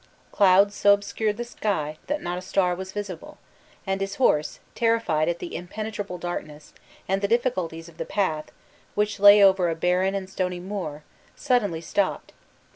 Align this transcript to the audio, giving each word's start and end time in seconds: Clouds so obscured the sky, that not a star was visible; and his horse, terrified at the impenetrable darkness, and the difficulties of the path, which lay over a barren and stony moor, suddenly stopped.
Clouds 0.31 0.73
so 0.73 0.93
obscured 0.93 1.37
the 1.37 1.43
sky, 1.45 1.99
that 2.07 2.23
not 2.23 2.39
a 2.39 2.41
star 2.41 2.73
was 2.73 2.91
visible; 2.91 3.37
and 3.85 4.01
his 4.01 4.15
horse, 4.15 4.57
terrified 4.73 5.29
at 5.29 5.37
the 5.37 5.55
impenetrable 5.55 6.17
darkness, 6.17 6.73
and 7.07 7.21
the 7.21 7.27
difficulties 7.27 7.87
of 7.87 7.97
the 7.97 8.03
path, 8.05 8.45
which 8.95 9.19
lay 9.19 9.43
over 9.43 9.69
a 9.69 9.75
barren 9.75 10.15
and 10.15 10.27
stony 10.27 10.59
moor, 10.59 11.03
suddenly 11.35 11.81
stopped. 11.81 12.33